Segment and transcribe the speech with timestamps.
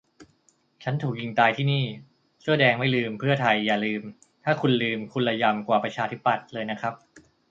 [0.83, 1.85] -"ฉันถูกยิงตายที่นี่"
[2.41, 4.01] เสื้อแดงไม่ลืม เพื่อไทยอย่าลืม
[4.43, 6.93] ถ้าคุณลืม คุณระยำกว่าประชาธิปัตย์เลยนะครับ